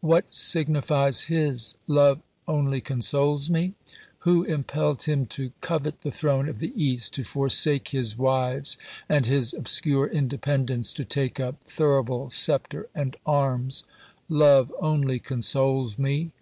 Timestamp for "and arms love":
12.92-14.74